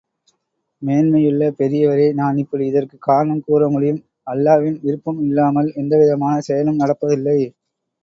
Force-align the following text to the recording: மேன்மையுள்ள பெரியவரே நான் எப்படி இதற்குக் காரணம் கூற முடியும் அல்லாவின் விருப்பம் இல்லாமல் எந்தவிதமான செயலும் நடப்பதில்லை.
மேன்மையுள்ள 0.81 1.49
பெரியவரே 1.59 2.07
நான் 2.13 2.37
எப்படி 2.37 2.65
இதற்குக் 2.65 3.01
காரணம் 3.01 3.43
கூற 3.45 3.69
முடியும் 3.69 4.01
அல்லாவின் 4.27 4.81
விருப்பம் 4.81 5.23
இல்லாமல் 5.23 5.71
எந்தவிதமான 5.75 6.35
செயலும் 6.41 6.79
நடப்பதில்லை. 6.79 7.39